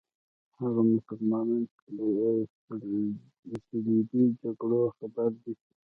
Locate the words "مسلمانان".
0.93-1.63